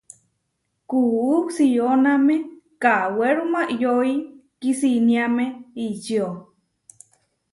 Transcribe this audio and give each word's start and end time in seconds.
Kuú 0.89 1.25
sióname 1.55 2.35
kawéruma 2.83 3.61
iʼyói 3.73 4.11
kisiniáme 4.59 5.45
ičió. 5.85 6.27